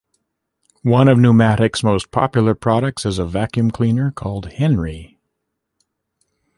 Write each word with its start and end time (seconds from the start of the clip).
One 0.81 1.07
of 1.07 1.19
Numatic's 1.19 1.83
most 1.83 2.09
popular 2.09 2.55
products 2.55 3.05
is 3.05 3.19
a 3.19 3.23
vacuum 3.27 3.69
cleaner 3.69 4.09
called 4.09 4.53
Henry. 4.53 5.19